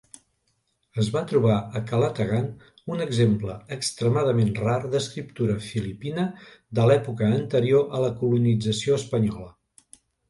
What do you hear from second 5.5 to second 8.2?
filipina de l'època anterior a la